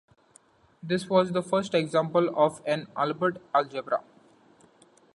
This 0.81 1.07
was 1.07 1.31
the 1.31 1.43
first 1.43 1.75
example 1.75 2.33
of 2.35 2.63
an 2.65 2.87
Albert 2.97 3.39
algebra. 3.53 4.01